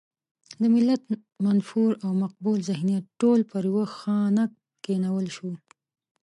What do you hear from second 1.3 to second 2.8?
منفور او مقبول